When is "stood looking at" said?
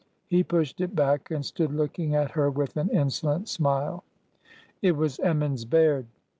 1.45-2.31